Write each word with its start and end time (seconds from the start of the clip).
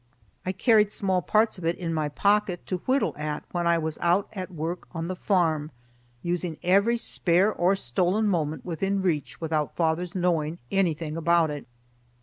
I 0.47 0.51
carried 0.51 0.89
small 0.91 1.21
parts 1.21 1.59
of 1.59 1.63
it 1.63 1.77
in 1.77 1.93
my 1.93 2.09
pocket 2.09 2.65
to 2.65 2.77
whittle 2.87 3.13
at 3.17 3.43
when 3.51 3.67
I 3.67 3.77
was 3.77 3.99
out 4.01 4.27
at 4.33 4.49
work 4.49 4.87
on 4.95 5.07
the 5.07 5.15
farm, 5.15 5.69
using 6.23 6.57
every 6.63 6.97
spare 6.97 7.53
or 7.53 7.75
stolen 7.75 8.25
moment 8.27 8.65
within 8.65 9.03
reach 9.03 9.39
without 9.39 9.75
father's 9.75 10.15
knowing 10.15 10.57
anything 10.71 11.17
about 11.17 11.51
it. 11.51 11.67